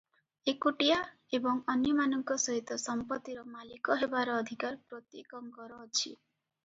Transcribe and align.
ଏକୁଟିଆ 0.51 0.95
ଏବଂ 1.39 1.59
ଅନ୍ୟମାନଙ୍କ 1.73 2.37
ସହିତ 2.45 2.79
ସମ୍ପତିର 2.85 3.45
ମାଲିକ 3.57 3.99
ହେବାର 4.05 4.39
ଅଧିକାର 4.45 4.81
ପ୍ରତ୍ୟେକଙ୍କର 4.95 5.83
ଅଛି। 5.85 6.13